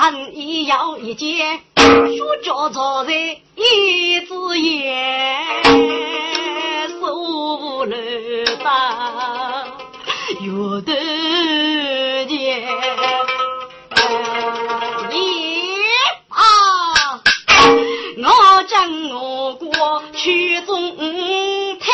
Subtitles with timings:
[0.00, 5.62] 俺一摇一件，学着坐在一只眼，
[6.98, 7.94] 手楼
[8.64, 9.66] 大，
[10.40, 10.94] 有的
[12.24, 12.66] 年，
[15.12, 15.14] 一
[16.30, 17.20] 啊，
[18.16, 20.96] 我将我过去中
[21.78, 21.90] 探。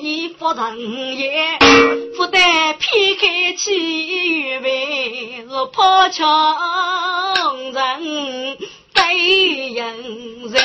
[0.00, 0.78] 一夫人
[1.18, 1.58] 也，
[2.16, 2.38] 不得
[2.94, 3.74] 一开气
[4.08, 6.26] 与味，我破墙
[7.72, 8.58] 人
[8.94, 10.58] 对人在。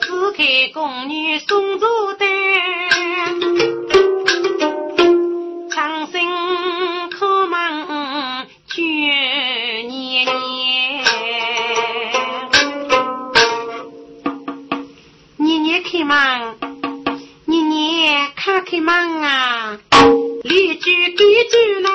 [0.00, 1.86] 只看宫女送茶
[2.18, 2.25] 单，
[21.48, 21.85] 居给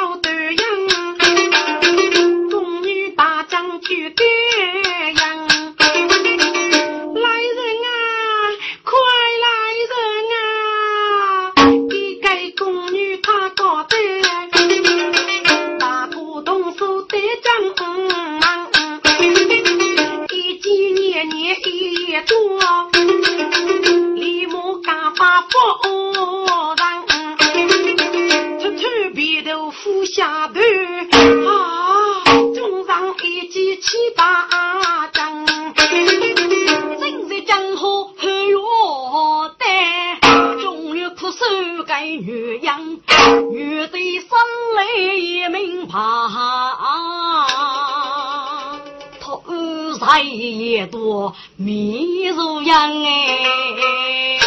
[50.01, 54.39] 才也多迷如样哎，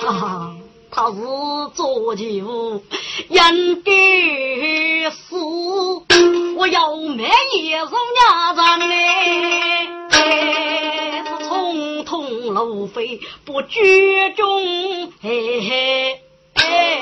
[0.00, 0.56] 哈哈，
[0.90, 1.14] 他是
[1.72, 3.92] 做酒应该
[5.10, 5.36] 是，
[6.56, 7.86] 我要买一手
[8.18, 8.92] 伢子嘞，
[10.10, 10.16] 是
[11.44, 16.20] 匆匆路飞不居中，嘿嘿
[16.54, 17.00] 哎，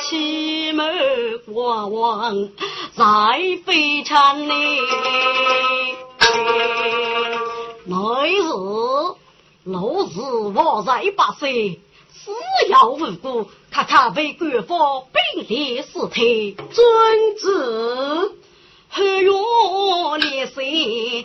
[0.00, 0.82] 齐眉
[1.52, 2.48] 国王。
[2.98, 3.04] 在
[3.64, 4.54] 非常呢，
[7.84, 8.42] 那日
[9.62, 10.20] 老子
[10.52, 11.78] 我在八岁，
[12.12, 12.32] 死
[12.68, 18.32] 要无辜，他他被官方并列死退，遵旨，
[18.88, 19.04] 后
[20.18, 21.24] 院烈士一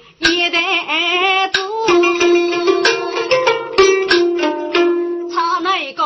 [0.51, 1.59] 代子，
[5.33, 6.03] 差那个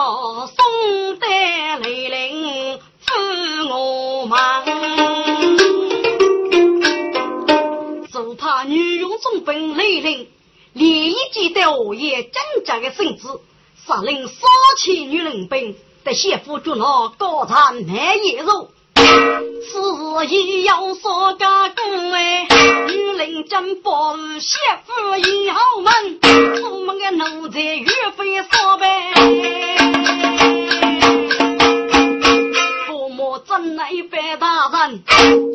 [8.64, 10.28] 女佣总本来临，
[10.74, 13.42] 连一记的荷叶挣扎的身子，
[13.86, 14.34] 杀令杀
[14.78, 18.72] 气女人兵，得谢夫捉拿高产卖野肉。
[18.96, 22.48] 此事也要说加工哎，
[22.88, 26.20] 女人真保媳妇以后门，
[26.64, 29.14] 我们的奴才岳飞说呗。
[32.88, 35.04] 父母真乃范大人，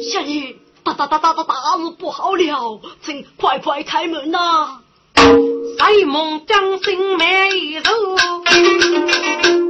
[0.02, 0.62] 小女。
[0.84, 4.81] 大大大大大大事不好了，请快快开门呐！
[5.14, 8.17] 西门将心买一肉，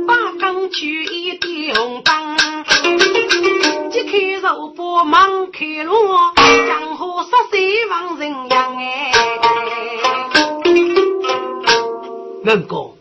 [0.06, 2.37] 八刚取一点红灯，
[3.91, 5.94] 揭开肉包忙开路，
[6.37, 7.61] 江河十三
[7.91, 9.12] 望人样哎。
[12.44, 12.97] 文公，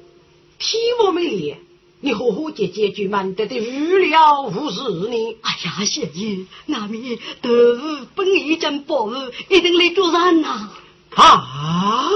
[0.59, 1.55] 天我美丽。
[2.03, 5.37] 你和和姐姐就满得的无了无事呢？
[5.41, 9.11] 哎呀，小姐，那面豆腐本一件宝物，
[9.49, 10.71] 一定来做人呐！
[11.13, 12.09] 啊！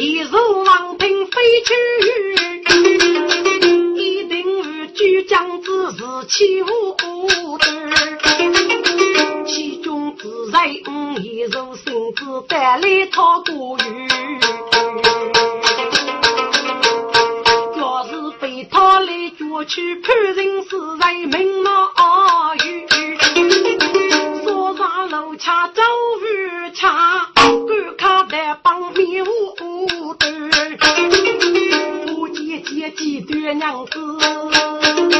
[0.00, 1.74] 一如王平飞去，
[4.00, 5.98] 一定无举将之事
[6.28, 6.96] 欺负
[7.58, 7.66] 的，
[9.46, 10.72] 其中自然
[11.22, 14.08] 一如性子带来讨过雨。
[19.64, 22.62] 去判刑是在明喏啊呦
[24.44, 25.82] 锁上楼恰走
[26.74, 30.26] 恰赶客来帮迷糊兜
[32.28, 35.11] 姐姐几段娘子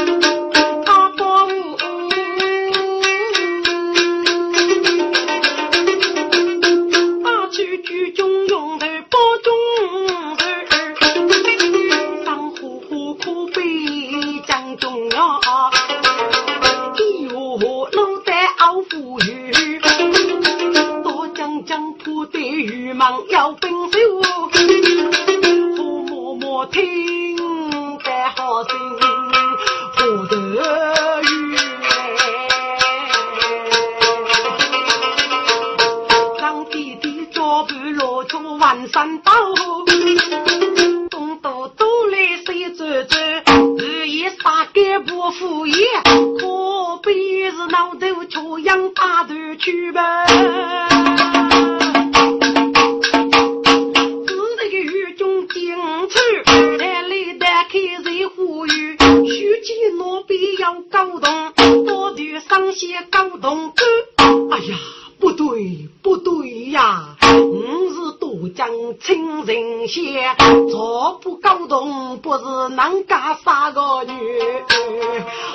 [65.33, 67.17] 对不对呀、啊？
[67.35, 68.67] 我是多将
[68.99, 70.35] 亲人些，
[70.69, 72.43] 坐不沟通，不是
[72.75, 74.13] 能嫁三个女。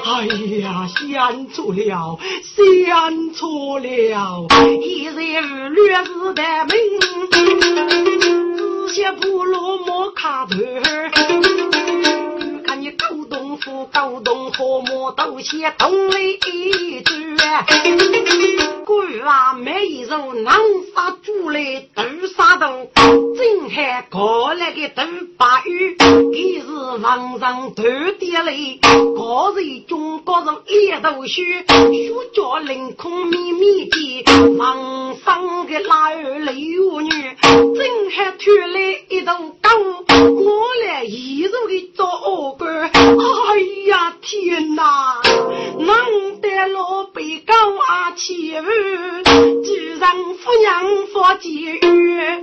[0.04, 0.26] 哎
[0.58, 4.47] 呀想错了，想错了，
[4.80, 6.78] 一日二略是的命，
[8.20, 10.56] 只些不落莫卡头。
[12.88, 17.16] 看你搞东府，搞东和莫都些东来一转，
[18.85, 20.52] 鬼娃没肉，能
[20.95, 25.02] 杀猪来都杀动，真还过来个都
[25.37, 25.97] 把鱼，
[26.33, 26.66] 给是
[27.02, 27.83] 皇上头
[28.18, 28.78] 点嘞，
[29.16, 31.45] 高人中国人一头须，
[31.92, 34.25] 须叫凌空秘密的，
[34.57, 37.11] 皇上的哪儿来有女，
[37.42, 39.71] 真还出来一头高，
[40.09, 45.20] 我来一路的做官，哎呀天哪，
[45.78, 48.64] 难得老辈高啊起舞，
[49.64, 51.49] 居然夫娘佛解
[51.82, 52.40] 约，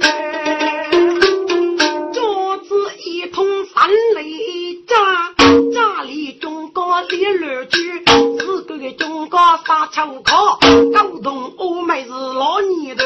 [3.28, 4.96] 通三雷炸，
[5.74, 8.04] 炸里中国烈日居，
[8.40, 10.60] 四个个中国杀枪靠，
[10.94, 13.04] 高东欧美是老年头，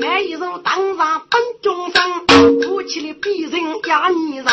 [0.00, 4.46] 每一首当上本中生，夫妻的比人压你人，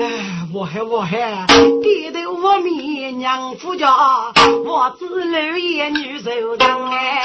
[0.00, 1.46] 哎，我还我还，
[1.82, 4.32] 低头我面娘夫家，
[4.64, 7.22] 我只留一女手人哎。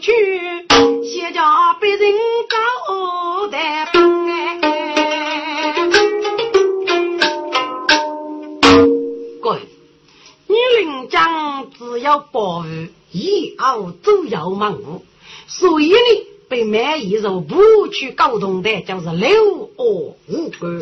[0.00, 0.12] 去，
[1.04, 1.42] 先叫
[1.80, 2.12] 别人
[2.48, 2.56] 找
[3.48, 3.58] 的
[3.92, 4.60] 本哎。
[9.40, 9.60] 各位，
[10.46, 12.66] 女人讲只要保护，
[13.10, 15.02] 以后都要忙活，
[15.48, 15.98] 所以呢，
[16.48, 20.80] 被满意肉不去沟通的，就是六恶无关。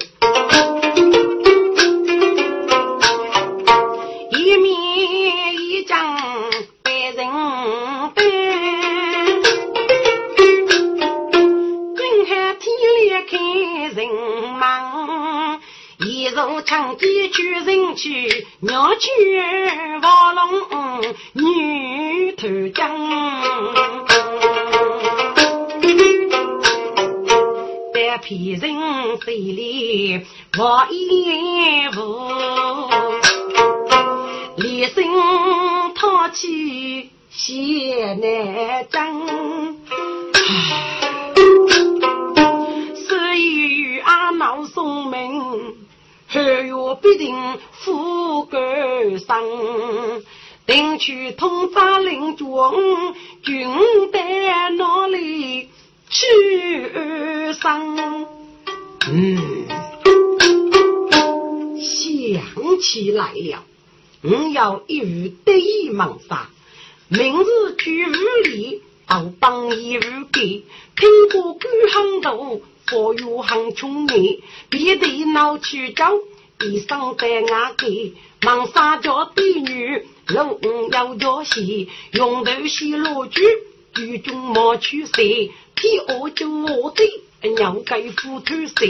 [17.97, 19.09] 去，鸟去
[20.03, 21.01] 卧龙
[21.33, 22.91] 女头江。
[27.95, 28.75] 在皮人
[29.19, 30.25] 手里
[30.59, 31.99] 我一步，
[34.57, 35.05] 连声
[35.95, 39.79] 叹气血难争。
[42.95, 45.86] 所以阿毛送命，
[46.37, 47.37] 后月必定
[47.73, 50.25] 富贵生。
[50.67, 52.47] 定去通扎领军，
[53.45, 53.69] 军
[54.13, 55.69] 在哪里
[56.09, 58.27] 去生？
[59.09, 59.69] 嗯，
[61.79, 63.63] 想起来了，
[64.23, 66.49] 我要一语得意忙杀，
[67.07, 68.13] 明日去屋
[68.43, 70.01] 里到帮一日
[70.33, 70.65] 给，
[70.97, 71.61] 听过古
[71.93, 72.37] 行道，
[72.93, 74.39] 我有行穷年，
[74.69, 76.13] 别得闹去找，
[76.61, 83.43] 一生在牙给，忙杀叫帝女，龙要叫戏，用头戏罗剧，
[83.93, 87.05] 剧中莫去谁，天恶就我的。
[87.57, 88.87] 鸟该虎头蛇，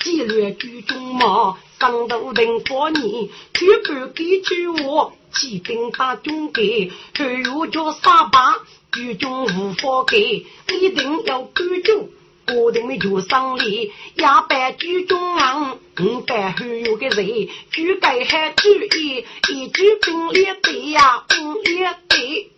[0.00, 8.56] 几略剧中马，上头定火泥，绝不给句话，起兵打中给，后又叫沙巴，
[8.92, 12.10] 剧中无法给，一定要居住。
[12.56, 22.50] 我定的就生里，压板剧中昂，五百后有个人，举改还举一，一举并列对呀，五列对，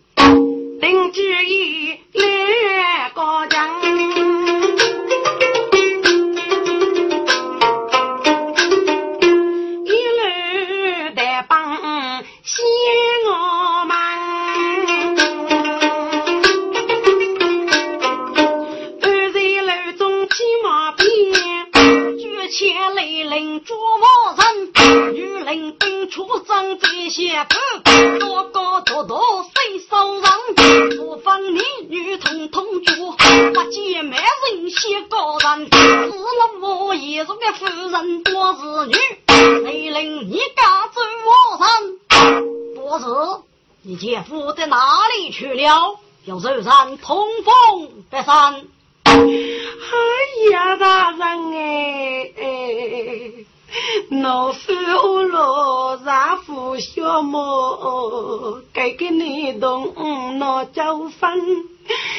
[0.81, 3.47] 定注意两个
[27.13, 30.23] 征在先锋，多高多多谁手人？
[30.97, 33.11] 不分男女统统捉，
[33.53, 35.69] 不见美人先高人。
[35.69, 38.95] 死了我也是个夫人多是女，
[39.63, 41.99] 雷领你敢走王人？
[42.75, 43.05] 不是，
[43.83, 44.77] 你姐夫在哪
[45.15, 45.99] 里去了？
[46.25, 48.65] 要受山通风得山。
[49.05, 49.19] 哎
[50.51, 51.19] 呀，大人
[52.37, 53.42] 哎，
[54.21, 54.71] 老夫
[55.31, 59.93] 老丈夫小莫，该给你动
[60.37, 61.39] 那交分，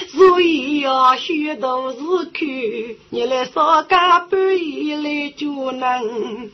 [0.09, 1.97] 所以要学到日
[2.35, 6.51] 去，你来少干半夜来就能，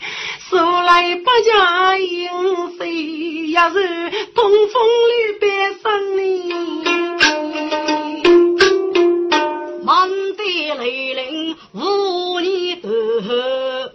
[0.49, 6.53] 说来不加应谁，要是通风里边生你。
[9.83, 13.93] 满地雷铃无你得，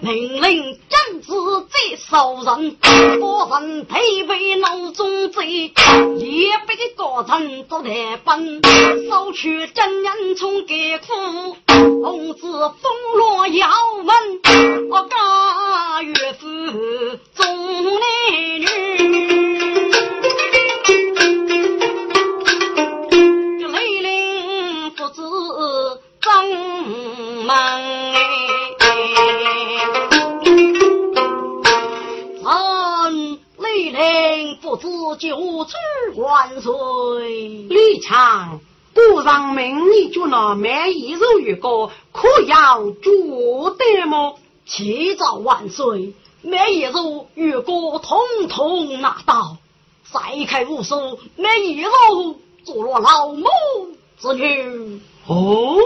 [0.00, 1.32] 命令将子
[1.70, 2.76] 在手人，
[3.20, 5.72] 国人配为脑中贼，
[6.18, 8.60] 也被的高人做台本，
[9.08, 11.56] 收取真人从给苦，
[12.02, 13.66] 红子风落要
[14.04, 16.46] 问，我家岳父
[17.34, 18.00] 重男
[18.60, 18.64] 女。
[35.16, 35.74] 九子
[36.16, 37.28] 万岁！
[37.68, 38.60] 李强，
[38.92, 44.38] 不让命你就那买一肉一个，可要做得么？
[44.66, 48.18] 启奏万岁，买一肉一个统
[48.48, 49.56] 统拿到。
[50.12, 51.90] 再开无数，买一肉
[52.64, 53.46] 做了老母
[54.16, 55.00] 子女。
[55.26, 55.76] 哦。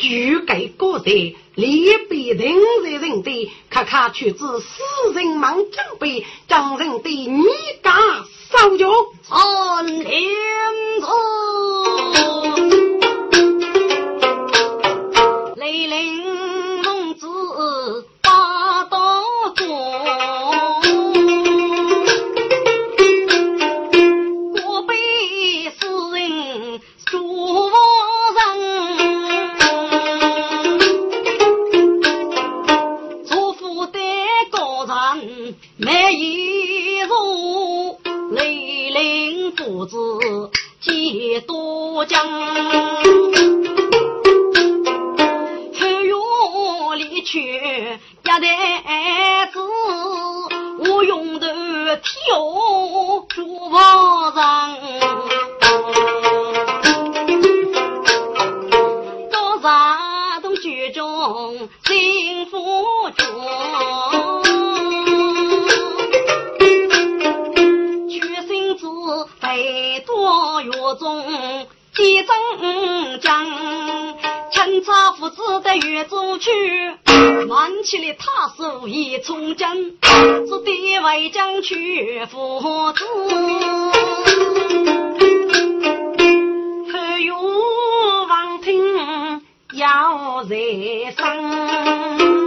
[0.00, 7.44] 举给国贼，立碑人在人的，看看却知死人忙准备，将人的你
[7.82, 7.92] 家
[8.50, 8.90] 烧酒，
[9.22, 10.10] 三天
[11.00, 11.06] 子，
[15.56, 16.29] 雷凌
[42.00, 42.18] 多将，
[45.78, 48.40] 后院里去一袋
[49.52, 49.60] 子，
[50.78, 51.46] 我用头
[51.96, 54.79] 挑竹房上，
[72.58, 73.46] 几增将，
[74.50, 76.50] 趁差父子在月中去，
[77.48, 82.60] 挽起了他手一冲将，只得为将去父
[82.92, 83.04] 子，
[86.92, 87.34] 后院
[88.28, 89.42] 望听
[89.72, 90.56] 要在
[91.16, 92.39] 生。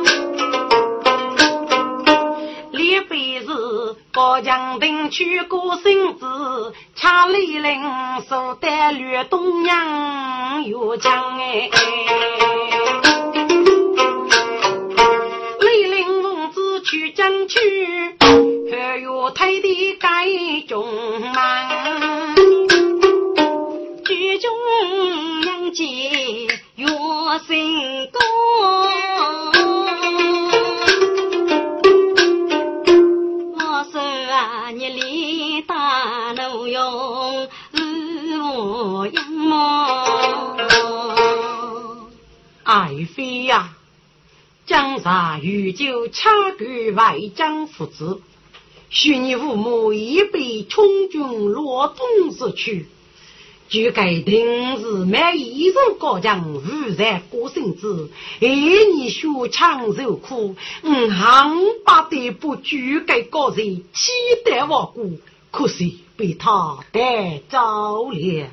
[4.14, 7.82] 高强定去过身子，恰李林
[8.30, 11.72] 手带绿东阳又强哎，
[15.60, 18.16] 李林公子去江去，
[18.72, 20.28] 还有推的盖
[20.68, 20.86] 中
[21.20, 22.36] 门，
[24.06, 24.52] 举中
[25.42, 25.84] 娘姐
[26.76, 26.88] 月
[27.48, 28.20] 心高。
[42.76, 43.76] 爱妃呀，
[44.66, 48.20] 江上御酒恰给外将父子，
[48.90, 52.88] 许你父母一被充军落东之去。
[53.70, 58.10] 就该定日买一肉高将，无在过身子，
[58.42, 61.56] 爱你血强受苦，嗯，行
[61.86, 64.12] 八得不就该高人期
[64.44, 65.20] 待亡故，
[65.52, 68.48] 可惜被他带走了。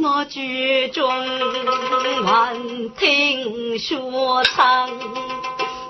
[0.00, 1.10] 我居中
[2.24, 2.54] 还
[2.96, 4.88] 听说唱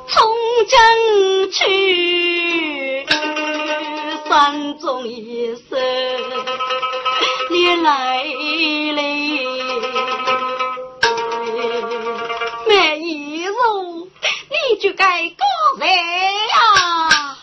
[0.06, 0.32] 从
[0.66, 3.06] 争去
[4.28, 5.76] 山中一思
[7.50, 9.02] 你来了
[12.66, 15.36] 没你就该过
[15.78, 17.36] 来呀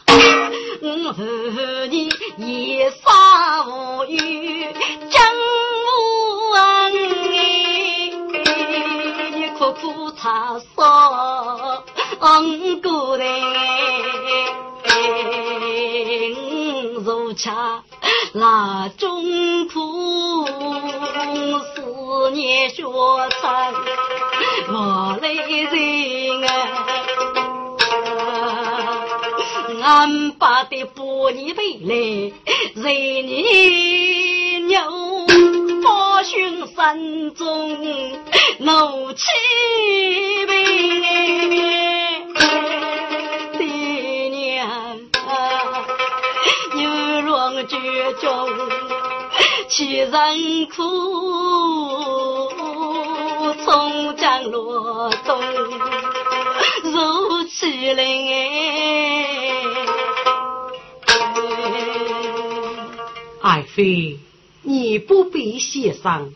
[0.82, 4.74] 我和你一生无缘
[9.74, 11.84] 苦苦擦伤，
[12.44, 13.28] 五个人
[17.04, 17.50] 如吃
[18.34, 22.84] 那中苦，思念雪
[23.42, 23.74] 山，
[24.70, 26.50] 我泪人啊。
[29.82, 32.34] 俺爸的玻璃杯嘞，
[32.76, 35.05] 任你扭。
[36.36, 37.78] 八旬山中
[38.60, 39.24] 怒气
[40.46, 40.52] 悲，
[43.58, 43.64] 爹
[44.30, 44.68] 娘
[46.74, 46.90] 牛
[47.22, 47.78] 郎剧
[48.22, 48.50] 中
[49.70, 50.12] 七人
[50.76, 50.84] 哭，
[53.64, 55.42] 葱江落东
[56.84, 58.04] 如起来
[63.42, 64.20] 爱妃。
[64.68, 66.34] 你不必协商，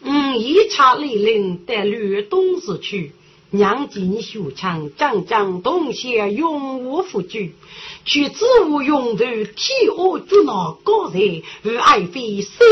[0.00, 3.10] 嗯，一查李陵得吕东市去，
[3.50, 7.56] 娘进修强，将将东西永无复举，
[8.04, 12.64] 去子无用途，替我捉拿高人，与爱妃生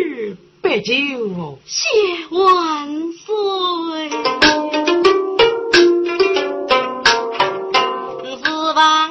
[0.00, 1.58] 于白酒。
[1.66, 1.86] 谢
[2.30, 4.08] 万岁，
[8.42, 9.10] 是王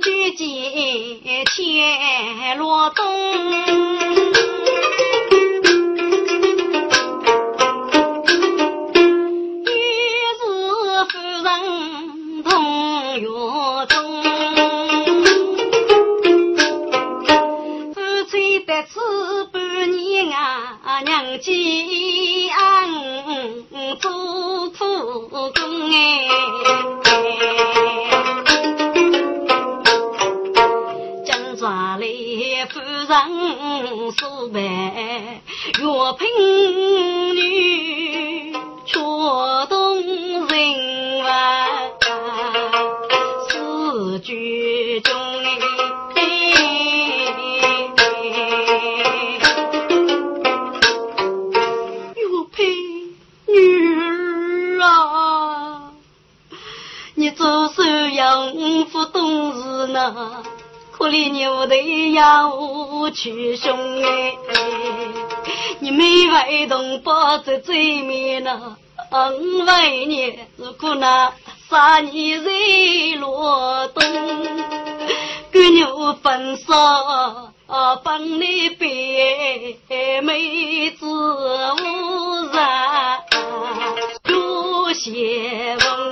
[0.00, 3.71] 举剑天罗东。
[21.38, 22.88] 几安
[23.98, 24.10] 做
[24.70, 25.52] 苦工
[25.90, 25.94] 哎，
[31.24, 32.06] 金抓来
[32.68, 33.10] 夫人
[34.12, 35.82] 苏白月
[36.18, 36.20] 平
[37.34, 37.38] 女，
[38.84, 38.98] 缺
[60.92, 61.74] 可怜牛头
[62.14, 64.36] 要去凶哎，
[65.80, 68.76] 你没为同胞在最面呐，
[69.40, 71.32] 五万年如果那
[71.68, 72.50] 三年在
[73.18, 74.02] 罗东，
[75.50, 76.72] 跟牛分手
[78.04, 82.56] 帮你别妹子无人
[84.22, 86.11] 多谢问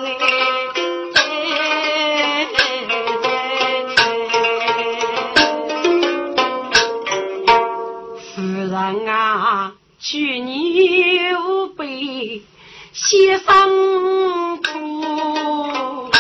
[13.11, 16.12] 写生苦，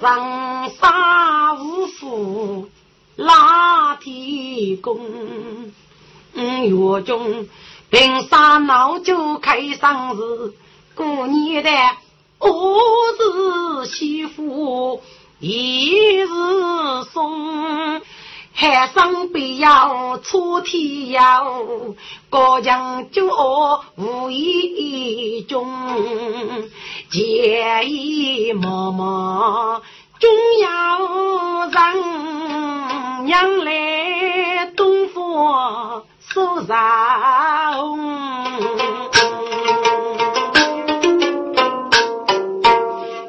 [0.00, 2.70] 上沙无福
[3.14, 4.98] 拉天宫。
[6.32, 7.46] 月中
[7.90, 10.54] 平沙闹酒开生日，
[10.94, 11.70] 过年的
[12.38, 12.80] 我
[13.84, 15.02] 是媳妇
[15.40, 16.26] 一日
[17.12, 18.00] 送。
[18.56, 21.44] 海上必要出天要，
[22.30, 25.68] 高墙就恶无意中，
[27.10, 29.82] 结义默默
[30.20, 37.98] 终要人，娘来东方收上，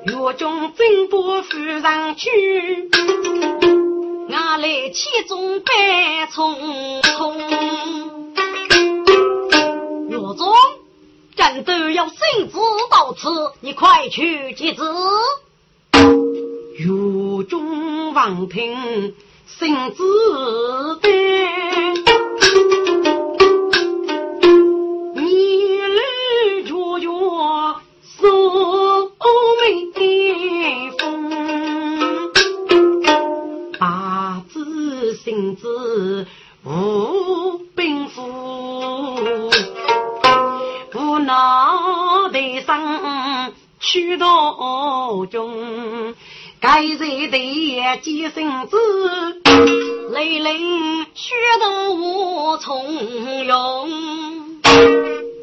[0.06, 2.30] 月中真不扶上去。
[4.58, 5.74] 来其中百
[6.28, 7.38] 匆匆，
[10.08, 10.54] 岳中
[11.36, 12.16] 战斗要圣
[12.50, 12.58] 旨
[12.90, 14.82] 到此，你快去接旨。
[16.78, 19.14] 岳中王听
[19.46, 20.04] 圣旨
[21.02, 21.10] 的，
[42.66, 46.16] 脑袋上去道中，
[46.60, 48.78] 该人的几身子，
[50.12, 54.62] 雷凌血都无从用。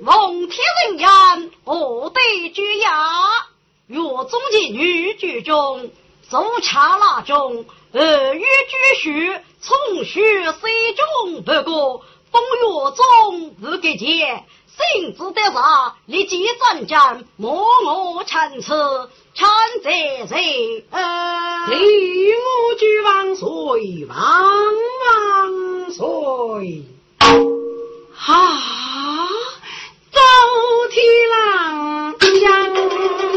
[0.04, 0.58] 望天
[0.88, 2.90] 人言，我得举呀，
[3.86, 5.90] 岳中的女举中，
[6.28, 9.36] 奏恰那中，二月举序。
[9.60, 14.44] 从许水中不过，风月中日给见，
[14.82, 18.74] 手心知得上，立即战将，默默参差，
[19.34, 19.48] 参
[19.82, 20.84] 在谁？
[21.68, 24.18] 立我举万岁，万
[25.02, 26.82] 万岁！
[28.26, 29.28] 啊，
[30.12, 30.20] 周
[30.90, 33.31] 天郎将。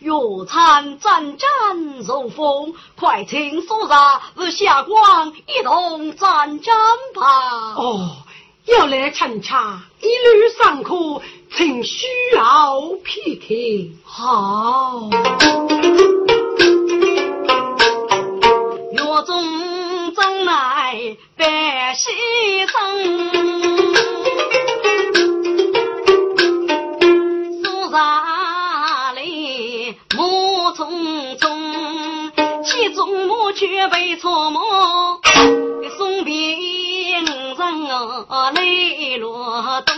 [0.00, 1.48] 药参战战
[2.06, 6.74] 如风，快请所杀与下官一同战战
[7.14, 7.74] 吧。
[7.76, 8.16] 哦，
[8.66, 11.20] 要来参茶，一律上课，
[11.56, 13.98] 请需要批评。
[14.04, 15.10] 好，
[18.92, 20.44] 药中真
[20.90, 22.08] 乃百喜
[22.66, 22.78] 生。
[33.54, 34.60] 却被错摸，
[35.96, 36.54] 送别
[37.20, 37.56] 人
[38.52, 39.96] 泪落东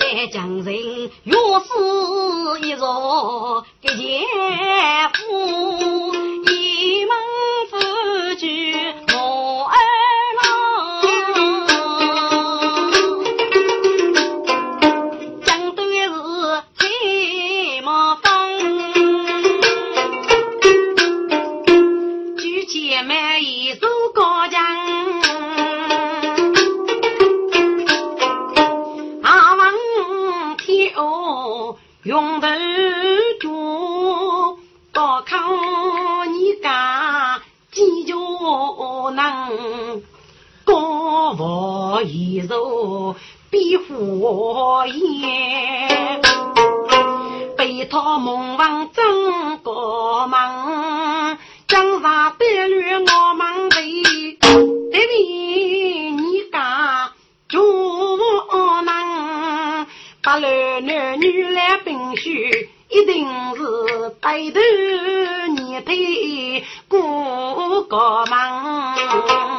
[0.00, 4.26] 哎，将人若是一若给奸
[42.02, 43.16] 一肉
[43.50, 46.20] 比火焰，
[47.56, 54.38] 被他梦王争个忙，江上得绿我们为，
[54.90, 57.10] 得比你家
[57.48, 57.62] 做
[58.82, 59.86] 能，
[60.22, 64.60] 把男男女来并须，一定是带头
[65.56, 69.57] 你配过个忙。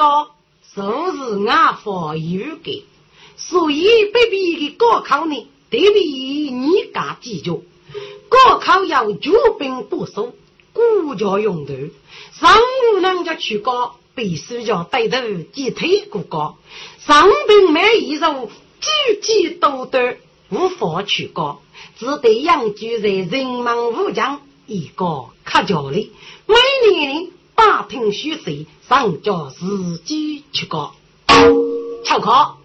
[0.00, 0.30] 高，
[0.74, 2.86] 说是俺方有的，
[3.36, 7.58] 所以被逼的高考呢，得比你家计较。
[8.30, 10.32] 高考要举兵不守，
[10.72, 11.74] 国家用头，
[12.32, 12.58] 上
[12.94, 15.18] 无人家去高，必须要带头
[15.52, 16.56] 击退国高。
[17.06, 18.48] 上兵没一手，
[18.80, 20.16] 举击多端，
[20.48, 21.60] 无法去高，
[21.98, 26.10] 只得养居在人民武将一个客家里，
[26.46, 26.54] 每
[26.90, 27.32] 年呢。
[27.60, 30.94] 大庭虚岁，上交自己去搞。
[32.06, 32.56] 巧可，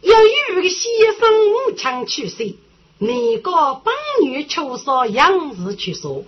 [0.00, 2.54] 由于个先生母亲去世，
[2.96, 6.24] 你个本女求说养子去说，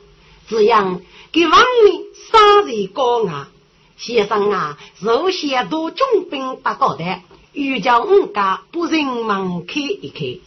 [0.46, 1.00] 这样
[1.32, 3.48] 给王明杀人高啊。
[3.96, 7.22] 先生啊，首先多重兵打高的，
[7.54, 10.38] 欲叫五家不人门开一开。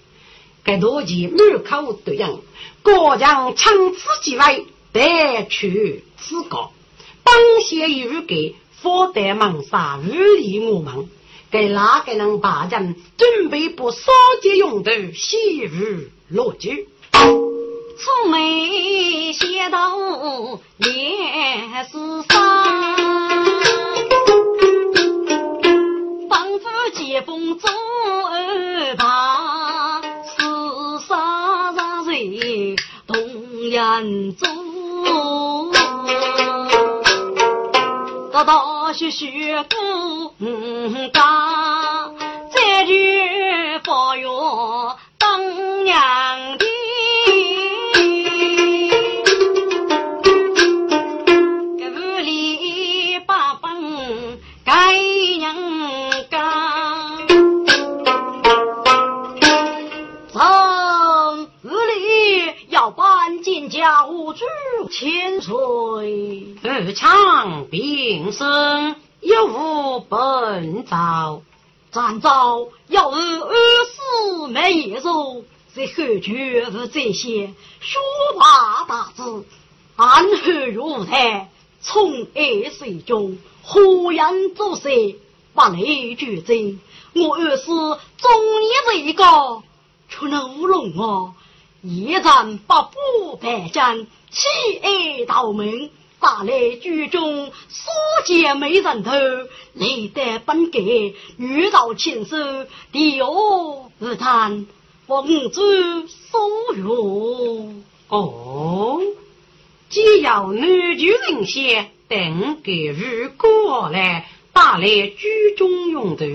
[0.63, 2.41] 该多钱满口对应，
[2.83, 6.71] 高将枪支几位，带去自高。
[7.25, 7.35] 当
[7.67, 11.09] 先有给佛得蒙杀无理我们，
[11.49, 14.11] 给哪个人把人准备不烧
[14.41, 16.71] 节用的细雨落酒？
[17.11, 19.97] 出门先到
[20.77, 20.91] 烈
[21.91, 21.97] 士
[22.29, 22.35] 山，
[26.29, 27.67] 帮夫接风走
[28.29, 32.75] 二旁，四杀杀人
[33.07, 35.34] 同样走。
[38.35, 40.33] 道道学学不
[41.13, 41.23] 干，
[42.51, 46.65] 再去保佑当娘的。
[51.79, 56.37] 这屋里八本该人家，
[60.33, 64.43] 从屋里要搬进家屋住
[64.91, 65.55] 千岁。
[67.35, 71.41] 日长病生，有无本招？
[71.91, 73.53] 暂招要二
[73.85, 75.43] 四没野肉，
[75.75, 77.99] 在后全是这些书
[78.39, 79.43] 法大字，
[79.97, 81.49] 安何如台，
[81.81, 83.81] 从爱水中，何
[84.13, 84.89] 人作色，
[85.53, 86.77] 不雷举罪。
[87.15, 88.31] 我儿是忠
[88.63, 89.61] 义为个，
[90.07, 91.33] 出了乌龙啊！
[91.81, 94.47] 一战八步败将，弃
[94.81, 97.93] 爱道门，打来剧中所
[98.25, 99.11] 见美人头，
[99.73, 100.79] 累得本格，
[101.37, 102.37] 遇到禽兽，
[102.91, 104.65] 第二日谈
[105.07, 105.61] 奉主
[106.07, 107.83] 所愿。
[108.07, 109.01] 哦，
[109.89, 110.61] 既要男
[110.97, 116.25] 主人先等给日过来，打来剧中用途。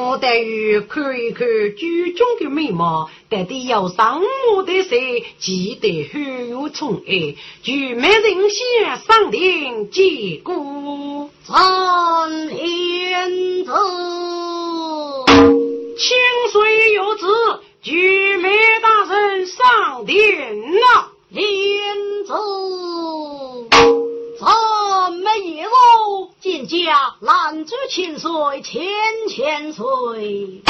[0.00, 1.44] 我待于看一看
[1.76, 4.22] 剧中的美貌，但得要上
[4.54, 7.34] 我的谁，记得很有宠爱，
[7.64, 11.28] 就没人先上殿结果。
[11.42, 13.72] 三连子，
[15.96, 16.16] 清
[16.52, 17.26] 水有子，
[17.82, 21.44] 举美大人上殿呐，连
[22.24, 22.32] 子。
[26.40, 28.30] 进家，拦住千岁
[28.62, 28.88] 千
[29.28, 30.62] 千岁，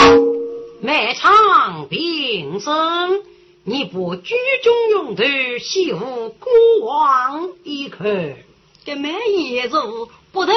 [0.80, 3.22] 卖唱平生，
[3.64, 5.22] 你不居中用头
[5.60, 8.04] 西吴国王一口，
[8.84, 10.52] 这每一路不得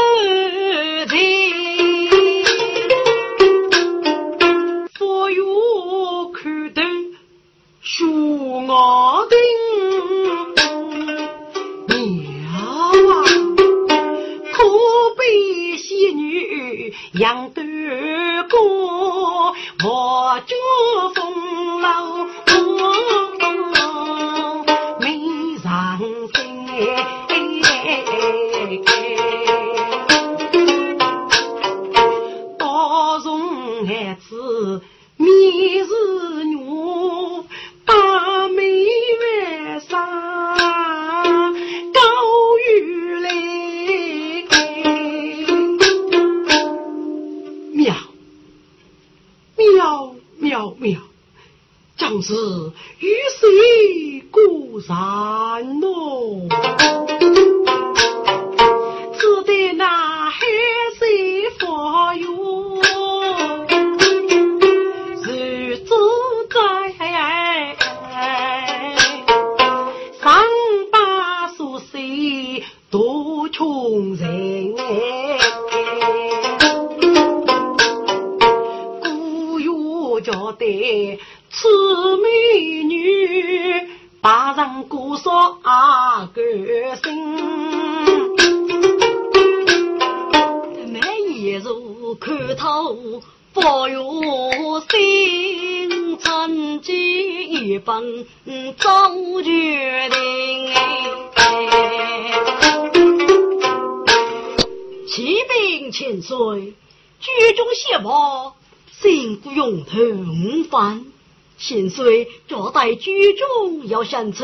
[112.01, 114.43] 心碎坐在居中要相处，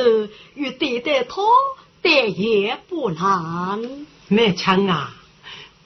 [0.54, 1.42] 与对待他，
[2.04, 3.82] 但也不难。
[4.28, 5.16] 没枪啊，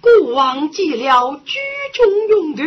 [0.01, 1.59] 国王见了居
[1.93, 2.63] 中用途，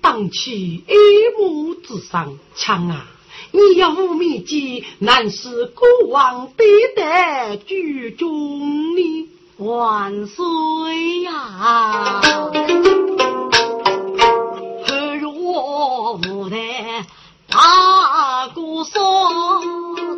[0.00, 0.94] 当起爱
[1.36, 2.38] 慕之上。
[2.54, 3.06] 枪啊，
[3.50, 9.28] 你要无秘籍，难使国王对待居中呢？
[9.56, 12.20] 万岁呀！
[15.50, 17.04] 我无奈
[17.68, 18.98] 大姑嫂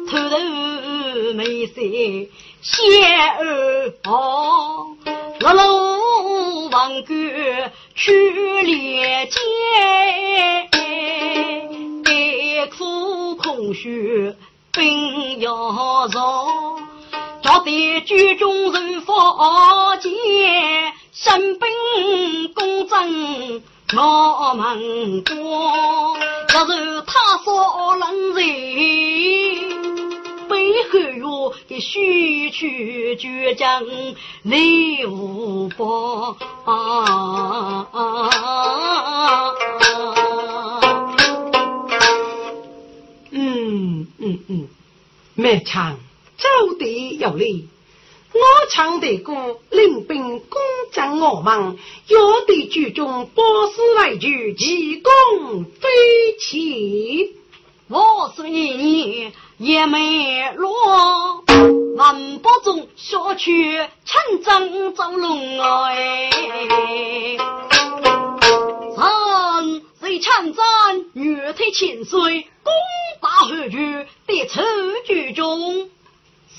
[0.09, 0.39] 偷偷
[1.35, 2.31] 没谁
[2.63, 4.87] 谢儿哦，
[5.41, 7.13] 落落王哥
[7.97, 8.31] 去
[8.63, 9.39] 连接，
[12.05, 14.33] 悲苦空虚
[14.71, 16.21] 病要着，
[17.43, 20.13] 叫得居中人发见，
[21.13, 21.69] 身本
[22.55, 23.61] 公正。
[23.97, 26.17] 我们过，
[26.55, 28.45] 要是他说冷人，
[30.49, 33.83] 背后哟的须去倔强
[34.45, 36.37] 泪无光。
[43.33, 44.69] 嗯嗯嗯，
[45.35, 45.99] 没唱，
[46.39, 46.49] 走
[46.79, 47.70] 得有理。
[48.33, 48.41] 我
[48.71, 50.61] 唱的歌，领兵攻
[50.93, 55.89] 占我们，要得剧中波斯来句，急功飞
[56.39, 57.37] 起。
[57.89, 61.43] 我是一年也没落，
[61.97, 63.73] 万不中小去
[64.05, 66.31] 千张走龙哎。
[69.61, 70.65] 人在千战，
[71.15, 72.73] 女退千岁，攻
[73.21, 74.07] 打何局？
[74.27, 74.61] 得出
[75.05, 75.91] 剧中，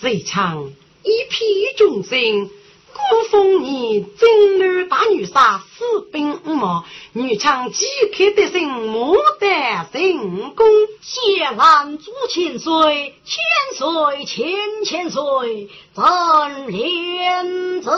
[0.01, 0.69] 谁唱？
[1.03, 2.49] 一批众生。
[2.93, 6.83] 古风你真女大女杀，四兵五马，
[7.13, 9.47] 女唱即刻得胜，莫得
[9.91, 10.67] 成功。
[11.01, 13.41] 谢兰祖千岁，千
[13.77, 17.89] 岁千千岁，真莲子。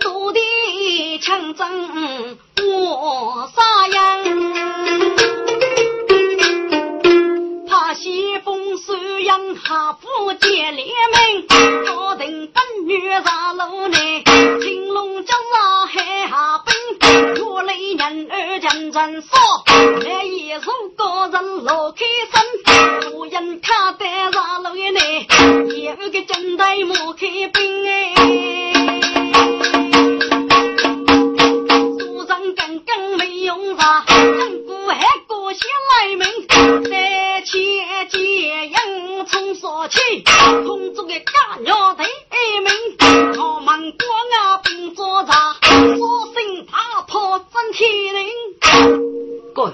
[0.00, 4.89] 土地强征我杀人，
[9.30, 11.46] 养哈夫结联盟，
[11.86, 14.24] 朝廷本女杀路内，
[14.60, 16.74] 青龙江上海下兵，
[17.36, 19.38] 若来人儿将阵杀，
[20.04, 25.28] 来一手高人落开身，无人看得杀路内，
[25.84, 28.14] 有个军队莫开兵哎。
[32.00, 36.26] 书上刚刚没用上，真古还过些来门，
[39.90, 40.22] 起，
[40.64, 42.04] 空中的家鸟头
[42.62, 45.36] 门，靠门关啊兵作战，
[45.96, 48.28] 说声大炮真天灵。
[49.52, 49.72] 各位，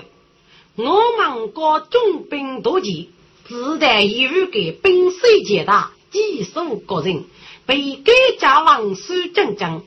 [0.77, 3.11] 我们国重兵夺旗，
[3.47, 7.25] 自带一日给兵水解大，几数个人
[7.67, 9.85] 被改家王孙整整，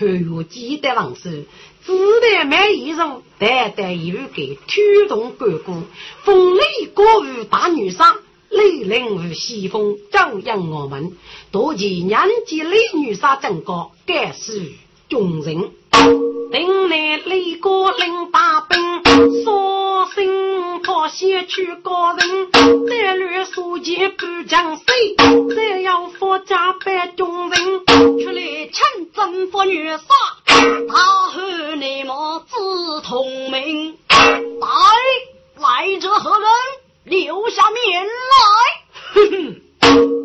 [0.00, 1.46] 后有几代王孙。
[1.84, 5.82] 自带买衣裳，代代一日给推动国鼓，
[6.24, 8.16] 风雷过于大女杀，
[8.56, 11.16] 雷凌如西风，照耀我们。
[11.50, 14.72] 多其年纪雷女杀真高，盖世
[15.08, 15.70] 众人。
[16.50, 18.78] 定来雷过领大兵，
[19.44, 19.50] 杀
[20.14, 22.50] 声破先去高人，
[22.86, 24.84] 再略书记不将谁，
[25.54, 30.06] 再要佛家拜众人，出来称征服女杀，
[30.88, 30.94] 大
[31.30, 33.98] 汉内毛自同名。
[34.08, 34.66] 来，
[35.56, 36.48] 来者何人？
[37.06, 38.12] 留下面来。
[39.14, 39.62] 哼哼。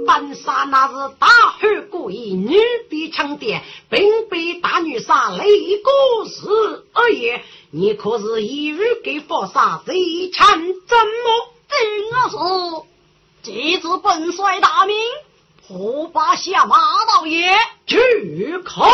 [0.06, 2.58] 本杀那是大汉故意，女
[2.90, 5.46] 比强点，并非大女杀雷
[5.78, 7.40] 过时而已。
[7.70, 11.54] 你可是一日给佛杀，贼参怎么？
[11.70, 11.80] 听
[12.12, 12.88] 我说，
[13.44, 14.98] 这次本帅大名，
[15.66, 16.76] 破八下马
[17.06, 17.56] 道爷，
[17.86, 18.90] 去口，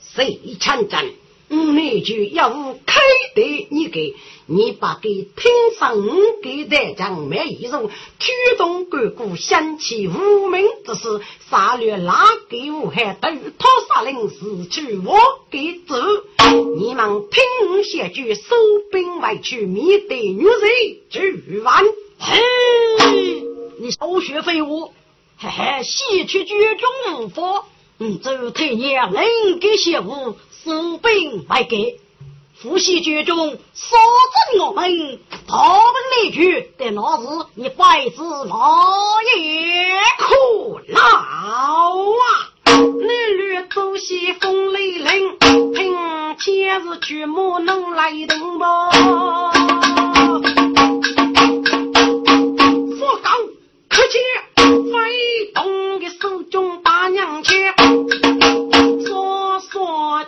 [0.00, 1.04] 谁参战？
[1.50, 3.00] 那句要开
[3.34, 4.14] 得你给，
[4.46, 5.96] 你把给听上
[6.42, 7.90] 给在将买一种
[8.20, 11.20] 驱动国鼓响起无名之事，
[11.50, 13.28] 杀掠哪给武汉都
[13.58, 15.16] 托杀令死去我
[15.50, 15.96] 给走，
[16.78, 18.54] 你们听我下句收
[18.92, 20.52] 兵外去面对女人
[21.10, 21.84] 举完，
[22.18, 22.38] 嘿，
[23.80, 24.92] 你少学废物，
[25.36, 27.64] 嘿嘿，西去举中无法，
[27.98, 30.36] 嗯，周太娘能给些物。
[30.62, 31.98] 收兵来给，
[32.54, 33.96] 伏羲军中杀
[34.52, 36.70] 阵我们，逃奔离去。
[36.76, 37.22] 但那时
[37.54, 38.92] 你百子老
[39.36, 40.34] 爷可
[40.92, 42.52] 恼啊！
[42.66, 45.38] 你略走西风雷凌，
[45.72, 45.96] 凭
[46.38, 48.64] 千日巨木能来登不？
[52.98, 53.30] 佛高
[53.88, 54.20] 可见，
[54.92, 57.54] 飞动的手中大娘枪。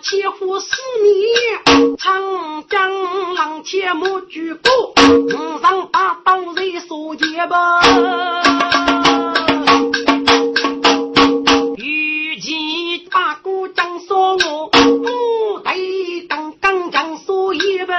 [0.01, 0.67] 千户四
[1.03, 7.83] 面，长江浪前莫举步，五上八刀人所见吧。
[11.77, 12.55] 遇见
[13.11, 17.95] 八股将说我，不得刚刚将说一吧。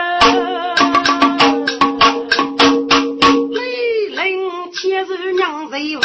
[3.51, 6.01] 雷凌千日娘在屋，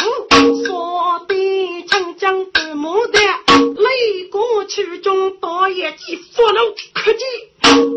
[0.65, 3.23] 说的长江不牡丹。
[3.59, 5.37] 雷过曲中
[5.69, 6.63] 多也几所能
[6.93, 7.21] 可见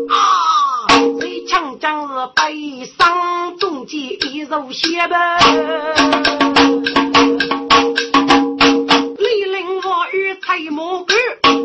[0.07, 0.85] 啊！
[1.19, 5.39] 最强将是北上中间一柔血吧。
[9.17, 11.17] 雷凌我与蔡莫干，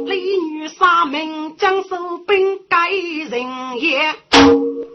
[0.07, 4.15] 雷女杀名将收兵该人也。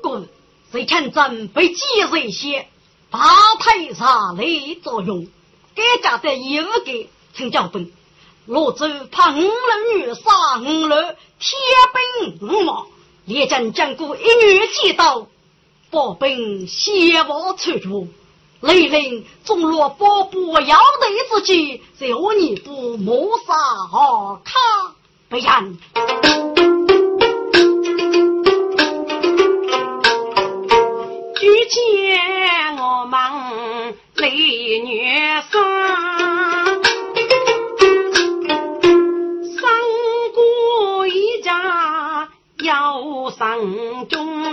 [0.01, 0.27] 滚！
[0.71, 2.67] 谁看真被几人血，
[3.11, 3.19] 大
[3.59, 5.27] 太上雷作用，
[5.75, 7.91] 该家的一五个陈教本。
[8.45, 9.49] 罗州怕五人
[9.95, 11.57] 女杀五人，铁
[11.93, 12.83] 兵五马，
[13.25, 15.27] 列阵经过一女几刀，
[15.89, 18.09] 保兵先王出主，
[18.59, 23.53] 雷凌中落宝布要得之际，在我尼部谋杀
[23.89, 24.59] 好卡
[25.29, 25.77] 不然。
[31.39, 34.29] 举见我们雷
[34.81, 35.07] 女
[35.49, 36.62] 杀。
[42.73, 44.43] 要上中，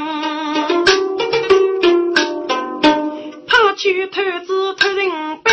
[3.48, 5.50] 他去探子探人背，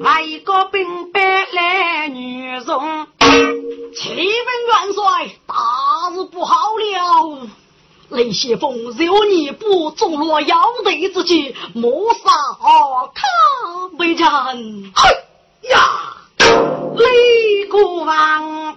[0.00, 3.08] 来个兵败来女送。
[3.18, 5.02] 七分元帅
[5.44, 5.54] 大
[6.14, 7.48] 事不好了，
[8.10, 12.30] 雷先锋有你不中了，要得自己莫杀
[13.12, 16.14] 看，为人嘿呀，
[16.96, 18.76] 雷国王。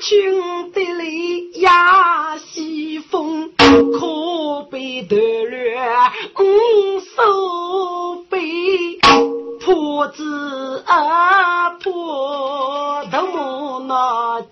[0.00, 8.38] 青的泪压西风，可悲的了五手背，
[9.60, 14.48] 破子啊破头木那子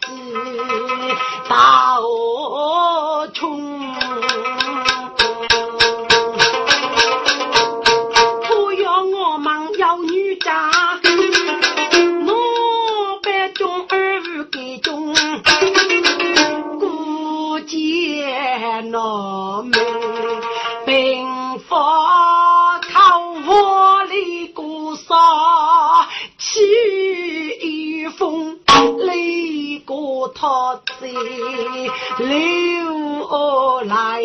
[31.04, 34.22] 他在流来，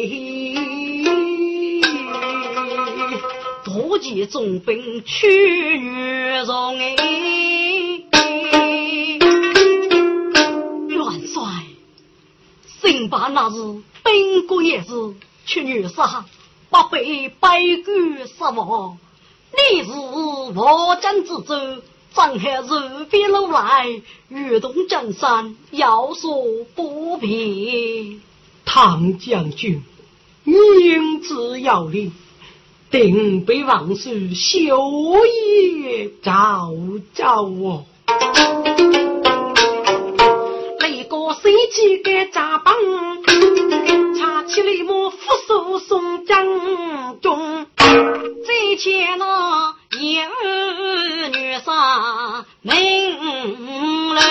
[3.66, 6.96] 多见重兵去女容哎，
[10.88, 11.42] 元帅，
[12.82, 13.82] 新把那日。
[14.02, 14.88] 兵国也是
[15.46, 16.24] 去女杀，
[16.70, 18.98] 不被百官杀亡。
[19.52, 21.82] 你是我将之州，
[22.14, 26.44] 张海如边路来，欲动江山，要说
[26.76, 28.22] 不平。
[28.66, 29.82] 唐将军，
[30.44, 32.12] 明知要领，
[32.92, 36.72] 定被王叔休夜照
[37.14, 37.86] 照哦。
[40.80, 42.74] 那个谁去给扎帮。
[44.48, 46.44] 起来，我俯首送将
[47.22, 47.32] 军，
[47.78, 50.26] 再见那一儿
[51.30, 54.22] 女婿名来，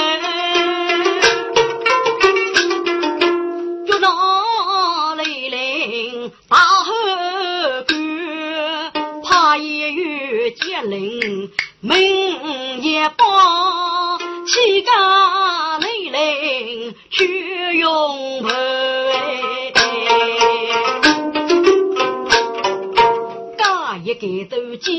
[3.85, 6.93] 就那雷凌大后
[7.89, 8.93] 官，
[9.25, 11.51] 怕也有接令，
[11.81, 13.27] 命也报，
[14.47, 18.49] 岂敢雷凌去用陪。
[24.05, 24.93] 一个都接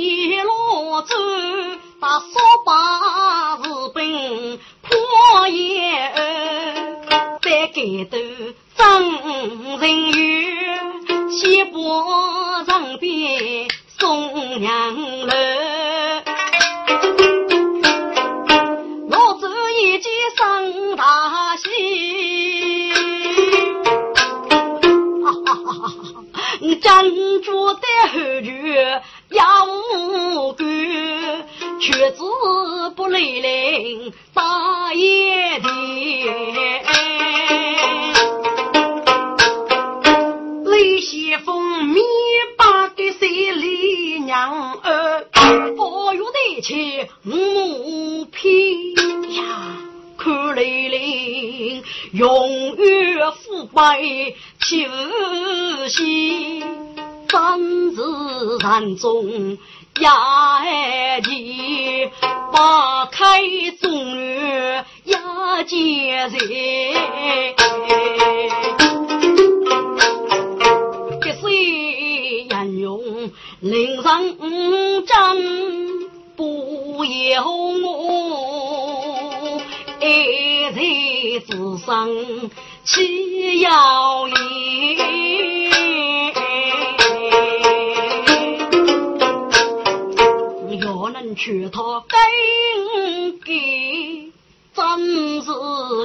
[91.30, 94.32] 若能娶她根给，
[94.74, 95.52] 真是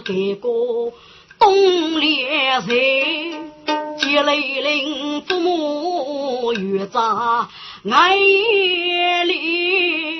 [0.04, 0.48] 给个
[1.38, 3.54] 东烈人。
[3.98, 7.00] 接雷凌父母与在
[7.90, 8.16] 爱
[9.24, 10.18] 里，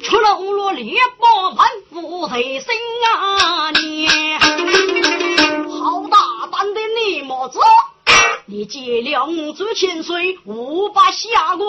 [0.00, 2.64] 出了落烈波万夫在心
[3.12, 4.08] 啊你。
[5.68, 6.18] 好大
[6.50, 7.60] 胆的你么子！
[8.46, 11.64] 你借两足千岁，无法下跪。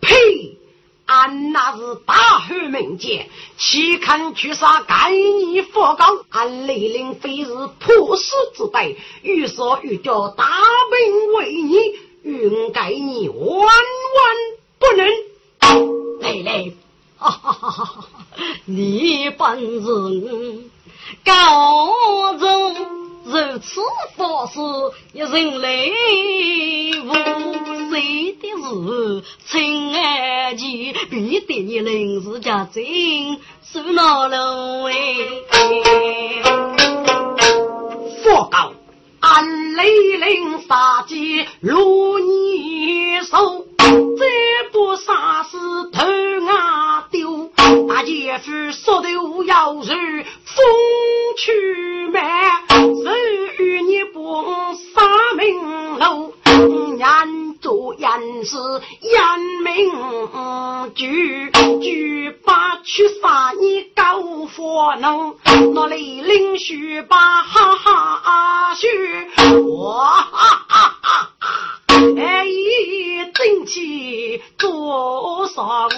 [0.00, 0.58] 呸！
[1.06, 3.28] 俺那是大汉名杰，
[3.58, 6.04] 岂肯去杀该你佛高？
[6.30, 10.44] 俺雷凌非是破死之辈，欲说欲叫大
[10.90, 11.74] 兵为你，
[12.22, 13.76] 愿该你万万
[14.78, 15.06] 不能。
[16.20, 16.76] 雷雷，
[17.18, 18.04] 哈哈哈哈！
[18.64, 20.70] 你本人
[21.24, 23.01] 高中。
[23.24, 23.80] 如此
[24.16, 24.58] 法事，
[25.12, 25.68] 一人来
[27.04, 27.12] 无
[27.90, 34.92] 谁的事，亲爱的，必定你临时家境受恼了哎。
[38.24, 38.72] 佛告，
[39.20, 44.26] 俺雷凌杀鸡如你手，再
[44.72, 46.00] 不杀死头
[46.48, 47.52] 啊丢，
[47.88, 49.10] 大姐夫说的
[49.46, 49.94] 要如风
[51.36, 52.50] 去慢。
[52.68, 54.42] 是与你不
[54.94, 56.32] 杀明楼，
[56.68, 58.56] 眼做眼是
[59.00, 59.92] 眼明
[60.94, 61.50] 举，
[61.80, 65.34] 举把去杀你高火能，
[65.74, 68.86] 那里领须把哈哈须，
[69.76, 72.46] 哇哈哈哈哈，哎，
[73.34, 75.88] 真气多少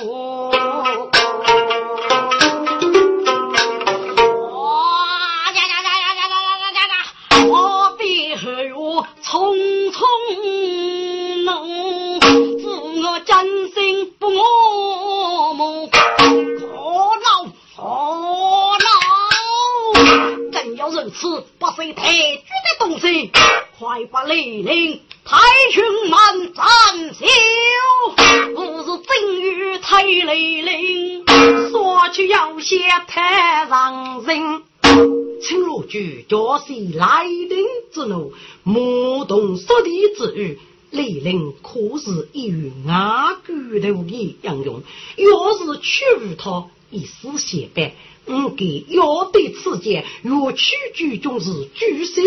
[46.45, 47.95] 他一丝血白，
[48.27, 52.21] 我给要对此剑，若取举中是举手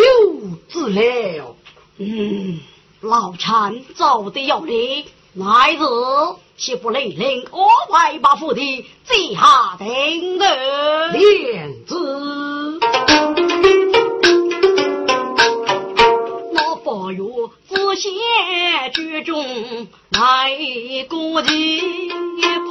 [0.67, 1.53] 之劳。
[1.99, 2.59] 嗯，
[3.01, 5.05] 老臣走得有理，
[5.35, 5.77] 来日
[6.57, 11.07] 岂不雷凌我外把府的最下定额？
[11.11, 12.79] 莲子。
[16.89, 18.13] 我若自先
[18.93, 20.57] 居中来
[21.09, 21.49] 过节，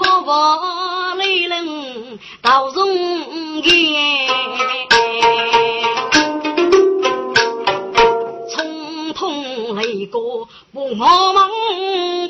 [0.01, 4.29] 怕我雷人到容颜。
[8.55, 11.49] 冲通雷过不我门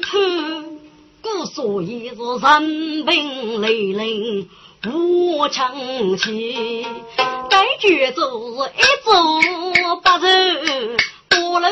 [0.01, 0.19] 口，
[1.23, 4.49] 故所以是人兵雷人
[4.93, 6.87] 无成器，
[7.51, 9.11] 该举子一走
[10.03, 10.27] 不走。
[11.49, 11.69] 火楼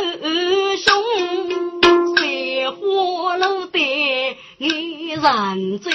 [0.76, 0.94] 兄，
[2.14, 4.36] 在火楼的
[5.08, 5.90] 人醉，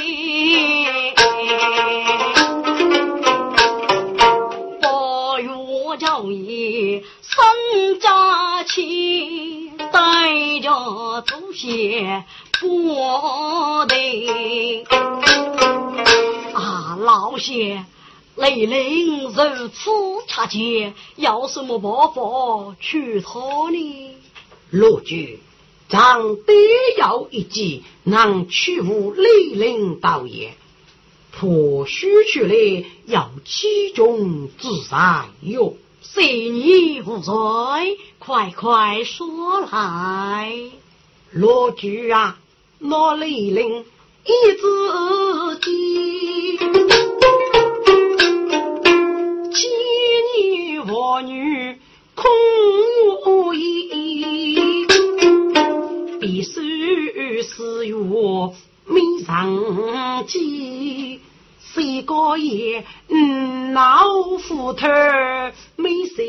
[4.82, 5.47] 八月
[5.97, 12.25] 叫爷生家亲，带着祖先
[12.59, 14.84] 过得
[16.53, 17.86] 啊，老些。
[18.39, 19.91] 雷凌如此
[20.27, 24.15] 差劲，有什么办法取他呢？
[24.69, 25.39] 罗局，
[25.89, 26.53] 咱得
[26.97, 30.53] 要一计，能取无雷凌道也。
[31.31, 35.75] 破虚出来，要其中自在哟。
[36.01, 37.33] 谁你无罪？
[38.19, 40.71] 快快说来。
[41.31, 42.39] 罗局啊，
[42.79, 43.85] 那雷凌
[44.23, 47.18] 一字记。
[51.02, 51.78] 我女
[52.14, 52.30] 空
[53.26, 54.86] 无依，
[56.20, 57.95] 必须四月
[58.86, 61.22] 没上机。
[61.62, 62.84] 谁个也
[63.72, 64.89] 老夫头
[65.78, 66.22] 没十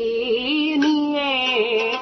[0.77, 1.99] 年，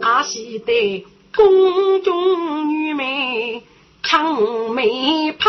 [0.00, 1.04] 阿西的
[1.36, 3.62] 宫中女美
[4.02, 5.46] 长眉拍。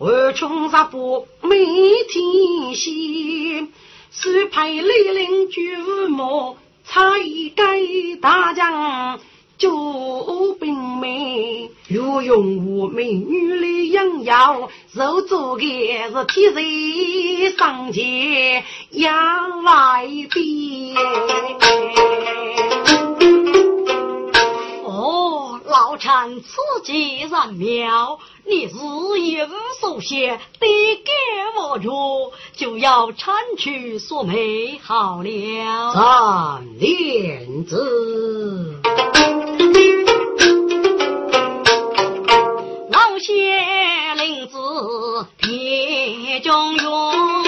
[0.00, 3.68] 二穷十不没天线，
[4.12, 5.76] 是派雷凌举
[6.08, 9.18] 马，差一给大将
[9.58, 20.94] 救兵美，又用我美女来养妖，肉做的是天人上前压外边。
[25.80, 29.50] 老禅此计然妙，你日夜无
[29.80, 30.66] 所歇，得
[30.96, 31.12] 给
[31.56, 35.92] 我住，就要铲去所美好了。
[35.94, 38.82] 三连子，
[42.90, 43.62] 老谢
[44.16, 44.58] 令子
[45.40, 47.47] 铁中勇。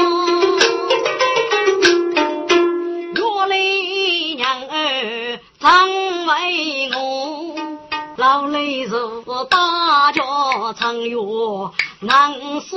[10.71, 12.77] 家常哟难世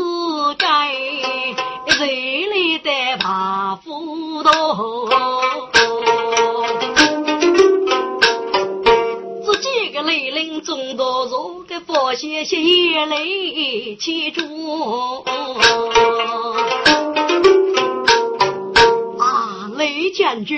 [0.57, 0.65] 改，
[1.89, 2.89] 谁来的
[3.19, 4.49] 怕糊涂？
[9.45, 11.37] 这几个雷人中多少
[11.67, 12.57] 个发现血
[13.05, 15.23] 泪起住？
[19.19, 20.57] 啊，雷将军！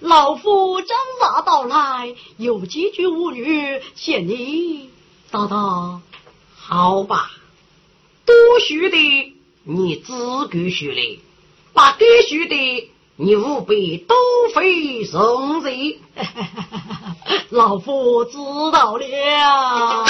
[0.00, 4.90] 老夫张大到来，有几句无语，谢你
[5.30, 6.00] 大大。
[6.66, 7.30] 好吧，
[8.24, 8.96] 多许的
[9.64, 11.20] 你自个许的，
[11.74, 14.16] 不该许的你务必多
[14.54, 16.00] 费送罪。
[17.50, 18.38] 老夫知
[18.72, 20.06] 道了。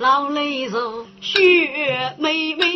[0.00, 2.66] 老雷子雪妹妹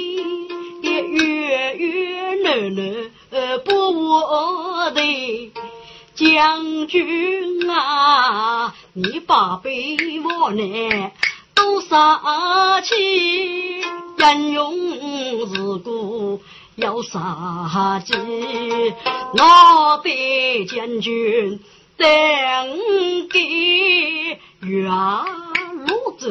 [0.81, 3.11] 也月月暖暖。
[3.65, 3.71] 不
[4.09, 5.53] 我的
[6.17, 11.11] 将军啊，你把备我呢
[11.55, 12.95] 都杀起，
[14.19, 16.41] 英勇自古
[16.77, 21.61] 要杀鸡，我的将军
[21.99, 22.09] 等
[23.29, 24.91] 给远
[25.87, 26.31] 路走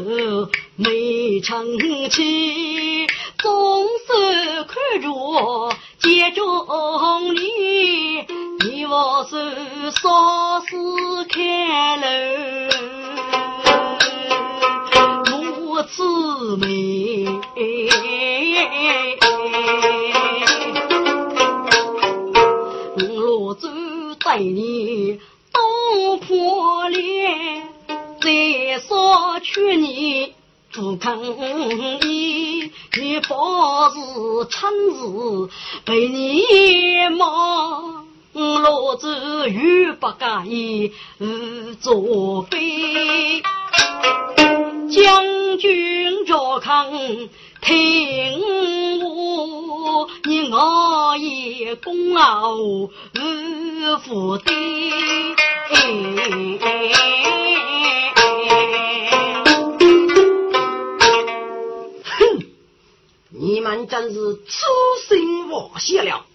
[0.77, 1.77] 没成
[2.09, 3.05] 器，
[3.45, 4.73] 总是看
[5.03, 5.07] 着。
[5.99, 6.43] 接中
[7.35, 8.25] 你，
[8.65, 9.35] 你我是
[9.91, 10.75] 少时
[11.29, 12.07] 看楼，
[15.29, 16.65] 母子美，
[23.15, 23.67] 我走
[24.23, 25.19] 带你
[25.53, 27.69] 东破脸，
[28.21, 30.34] 再说去你。
[30.75, 31.17] 不肯
[32.01, 33.33] 你，你不
[33.93, 33.97] 是
[34.49, 34.59] 亲
[34.91, 35.49] 自
[35.85, 36.43] 被你
[37.17, 38.03] 骂，
[38.33, 40.91] 老子又不介意
[41.79, 43.41] 作废。
[44.91, 47.29] 将军若肯
[47.61, 48.41] 听
[49.01, 52.89] 我，你我也功劳无
[54.03, 54.51] 负的
[63.37, 64.63] 你们真是痴
[65.07, 66.25] 心妄想了！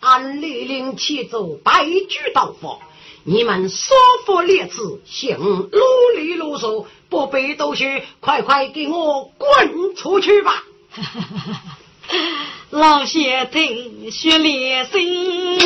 [0.00, 2.78] 俺立令去走白驹道法，
[3.24, 3.96] 你们说
[4.26, 5.82] 服列子，行啰
[6.14, 7.86] 里啰嗦，不必多说，
[8.20, 10.62] 快快给我滚出去吧！
[12.70, 15.58] 老谢听血连心，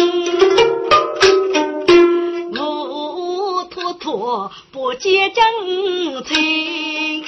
[2.57, 7.24] 我拖拖不接正情。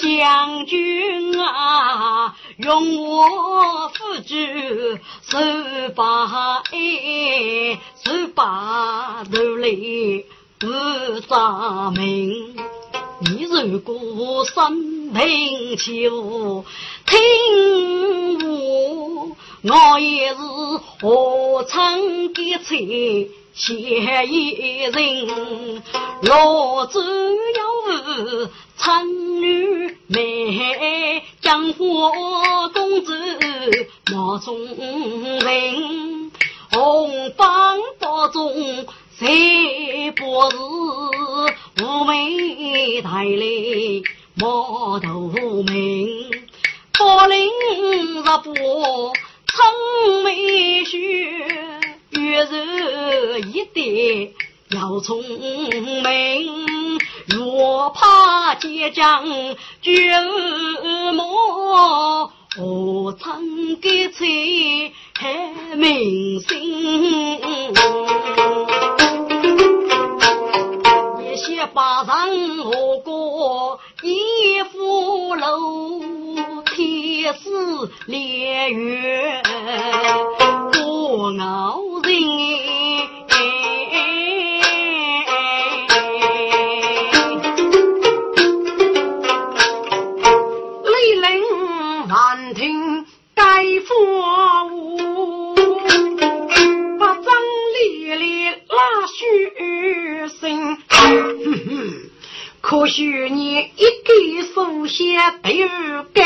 [0.00, 5.38] 将军啊，用我夫子手
[5.94, 9.68] 把爱，手把头来
[10.58, 12.56] 不杂命。
[13.20, 16.64] 你如果生平求
[17.06, 17.18] 听
[18.48, 23.39] 我，我也是何曾给才。
[23.54, 25.82] 前一人，
[26.22, 27.02] 老子
[27.56, 27.62] 要
[27.96, 29.06] 是参
[29.40, 32.10] 女美，江湖
[32.72, 33.12] 公子
[34.10, 36.30] 莫中人，
[36.72, 38.86] 红榜不中
[39.18, 40.56] 谁不是？
[41.84, 44.02] 妩媚带来
[44.34, 45.30] 莫头
[45.64, 46.30] 名，
[46.96, 47.50] 高陵
[48.14, 48.38] 十八
[53.40, 54.32] 一点
[54.70, 59.24] 要聪明，若怕结将
[59.82, 60.20] 绝
[61.12, 64.24] 魔，何曾给才
[65.18, 67.72] 害民心？
[71.32, 72.28] 一些巴上
[72.58, 76.00] 何过一副楼，
[76.74, 79.42] 天似连月
[80.72, 81.80] 过熬。
[102.70, 105.66] 可许你一个手下都有
[106.14, 106.24] 干，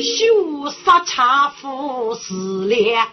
[0.00, 2.32] 羞杀恰夫是
[2.66, 3.06] 脸，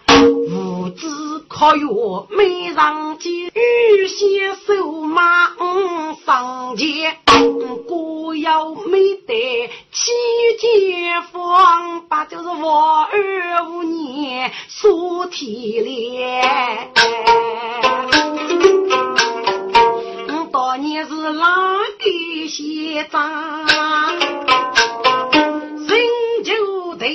[0.48, 1.06] 无知
[1.48, 5.50] 可哟没上街，欲先手马
[6.24, 7.18] 上前，
[7.86, 10.10] 果要没得七
[10.58, 16.90] 间房，把就是我二五年所提炼。
[20.78, 21.26] 你是。
[21.36, 24.16] 哪个先长？
[25.86, 25.88] 新
[26.44, 27.08] 旧对，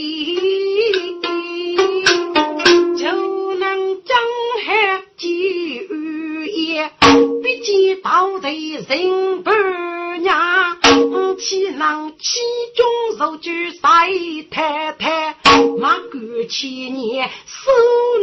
[2.98, 4.18] 就能江
[4.66, 6.92] 海几日夜，
[7.42, 9.54] 毕竟到头人伴
[10.22, 10.78] 娘，
[11.38, 12.40] 岂能其
[12.76, 12.86] 中
[13.18, 13.80] 受举赛
[14.52, 15.38] 太太？
[15.80, 17.72] 马过千年，手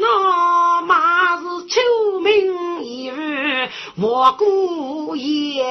[0.01, 2.55] 拿马是秋名
[4.01, 5.65] 莫过也。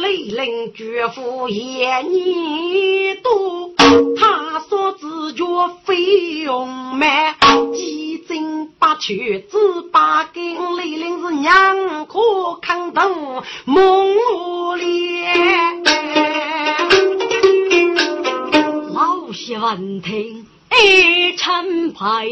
[0.00, 3.72] 雷凌绝夫也年多，
[4.16, 5.44] 他说自觉
[5.84, 5.96] 费
[6.44, 7.34] 用慢，
[7.74, 9.58] 几经八曲只
[9.90, 12.20] 八根，雷凌是娘可
[12.60, 15.22] 看懂梦里。
[19.34, 20.46] 喜闻听，
[20.80, 22.26] 一称牌，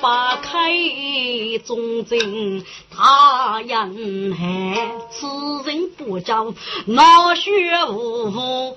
[0.00, 0.70] 八开
[1.64, 5.26] 忠贞他人海，此
[5.64, 6.54] 人不招
[6.86, 7.50] 闹学
[7.90, 8.76] 无。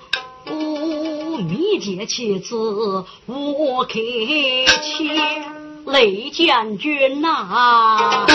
[1.47, 3.99] 密结妻子我开
[4.81, 5.05] 切，
[5.85, 8.25] 雷将军呐，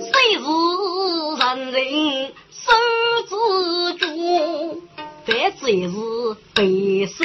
[0.00, 0.44] 谁是
[1.38, 1.76] 人人
[2.50, 2.93] 手之
[5.24, 5.34] 中？
[5.34, 5.96] 凡最是
[6.54, 7.24] 备受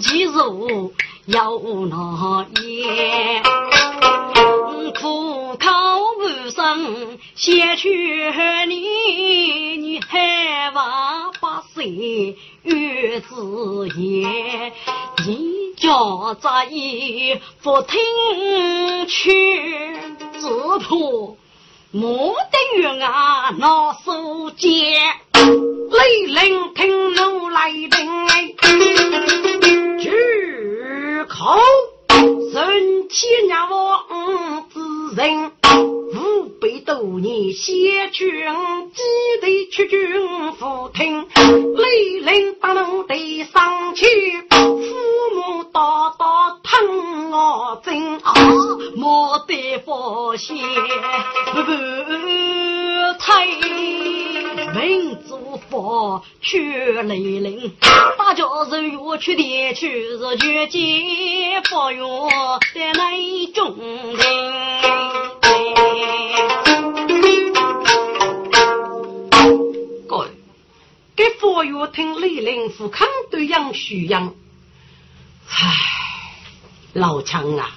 [0.00, 0.92] 其辱，
[1.26, 3.42] 要那言，
[4.92, 5.66] 苦口
[6.18, 7.88] 无声，先去
[8.66, 14.72] 你，你害怕百岁月子言，
[15.26, 17.98] 一家在意不听
[19.06, 19.96] 去，
[20.34, 20.48] 只
[20.80, 21.36] 怕
[21.90, 24.70] 莫得冤啊那手间。
[25.90, 27.88] 雷灵听怒来听，
[29.98, 31.58] 举口
[32.18, 34.00] 神气让我
[34.72, 34.80] 之
[35.14, 35.52] 人，
[36.14, 38.44] 五百多年先君
[38.92, 39.02] 记
[39.40, 41.26] 得去军府听，
[41.76, 44.04] 雷灵不能得上去，
[44.50, 48.34] 父母叨叨疼我真啊，
[48.96, 50.56] 莫得发现
[51.54, 51.72] 不不
[53.20, 53.46] 太。
[54.74, 55.07] 民
[55.58, 57.72] 族法去雷凌，
[58.16, 63.76] 大家是越去的去是绝境法院的那种
[64.16, 64.26] 人。
[70.06, 70.28] 各位，
[71.16, 74.34] 给法院听雷凌富康对杨徐阳，
[75.48, 75.74] 唉，
[76.92, 77.70] 老强啊，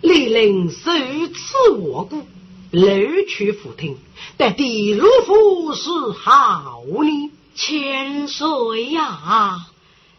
[0.00, 0.90] 雷凌受
[1.34, 2.26] 此我故。
[2.70, 2.82] 楼
[3.28, 3.98] 去福听，
[4.36, 7.30] 但地路府是好呢。
[7.56, 9.66] 千岁呀，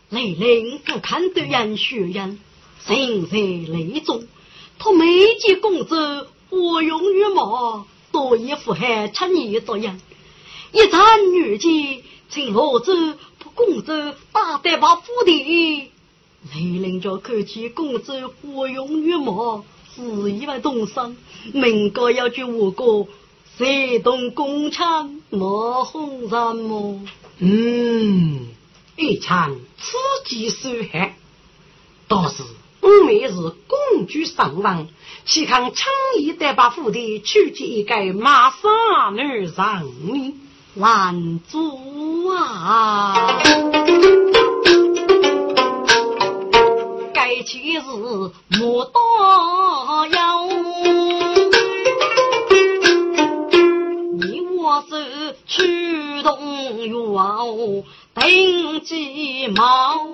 [0.09, 2.39] 雷凌不看对人学人，
[2.85, 4.27] 心在内中。
[4.77, 5.05] 他每
[5.39, 5.95] 见公主
[6.49, 9.99] 花容月貌，多以符合称义作用。
[10.73, 12.93] 一战女妓，请罗州
[13.39, 15.91] 把公主打得把府的。
[16.53, 18.11] 雷凌就看见公主
[18.43, 19.63] 花容月貌。
[19.95, 21.15] 是一位东山，
[21.53, 23.07] 民歌要句我歌，
[23.57, 27.01] 谁动工厂莫红什么？
[27.39, 28.47] 嗯，
[28.95, 31.17] 一场刺激受害，
[32.07, 32.43] 倒是
[32.81, 34.87] 我妹是公主上王，
[35.25, 35.85] 岂看轻
[36.19, 40.35] 易的把府邸娶进一个马上女上呢？
[40.73, 43.41] 拦住啊！
[47.45, 47.81] 其实
[48.59, 48.99] 莫多
[50.11, 50.43] 要，
[54.19, 56.37] 你我是驱动
[56.77, 56.93] 员，
[58.15, 60.07] 定鸡毛，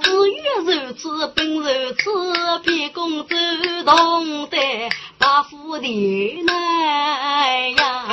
[0.00, 3.34] 至于如此本如此，别公主
[3.84, 4.56] 懂得
[5.18, 8.04] 把夫的难呀，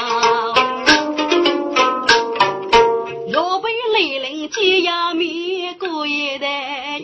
[3.31, 7.01] 若被雷凌接呀灭过一代。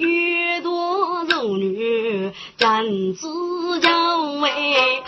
[2.62, 3.28] 真子
[3.82, 5.02] 要为，